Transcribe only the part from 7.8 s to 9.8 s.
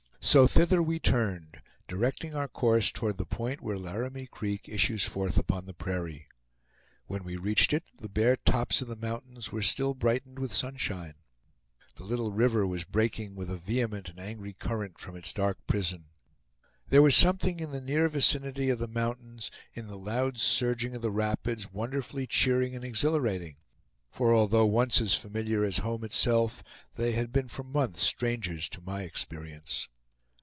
the bare tops of the mountains were